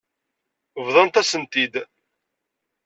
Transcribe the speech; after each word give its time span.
Bḍant-asen-t-id. 0.85 1.73